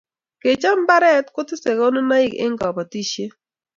kechob 0.41 0.77
mbaret 0.83 1.25
kotese 1.35 1.71
konunaik 1.79 2.33
eng' 2.43 2.59
kabatishiet 2.61 3.33